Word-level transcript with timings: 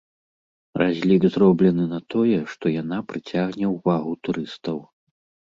Разлік 0.81 1.27
зроблены 1.35 1.85
на 1.93 1.99
тое, 2.13 2.39
што 2.53 2.65
яна 2.81 2.97
прыцягне 3.13 3.65
ўвагу 3.75 4.19
турыстаў. 4.27 4.77